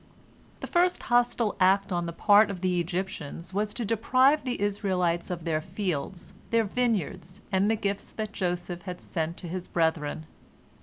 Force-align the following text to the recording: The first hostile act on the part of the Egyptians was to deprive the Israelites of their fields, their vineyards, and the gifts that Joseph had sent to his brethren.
The 0.61 0.65
first 0.65 1.03
hostile 1.03 1.55
act 1.59 1.91
on 1.91 2.07
the 2.07 2.11
part 2.11 2.49
of 2.49 2.61
the 2.61 2.79
Egyptians 2.79 3.53
was 3.53 3.71
to 3.75 3.85
deprive 3.85 4.43
the 4.43 4.59
Israelites 4.59 5.29
of 5.29 5.43
their 5.45 5.61
fields, 5.61 6.33
their 6.49 6.63
vineyards, 6.63 7.39
and 7.51 7.69
the 7.69 7.75
gifts 7.75 8.09
that 8.09 8.33
Joseph 8.33 8.81
had 8.89 8.99
sent 8.99 9.37
to 9.37 9.47
his 9.47 9.67
brethren. 9.67 10.25